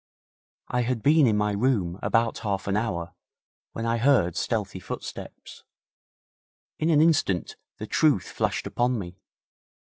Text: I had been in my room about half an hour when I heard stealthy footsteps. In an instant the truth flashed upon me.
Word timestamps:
I 0.69 0.81
had 0.81 1.03
been 1.03 1.27
in 1.27 1.37
my 1.37 1.51
room 1.51 1.99
about 2.01 2.39
half 2.39 2.65
an 2.65 2.75
hour 2.75 3.13
when 3.73 3.85
I 3.85 3.97
heard 3.99 4.35
stealthy 4.35 4.79
footsteps. 4.79 5.63
In 6.79 6.89
an 6.89 7.01
instant 7.01 7.55
the 7.77 7.85
truth 7.85 8.27
flashed 8.27 8.65
upon 8.65 8.97
me. 8.97 9.19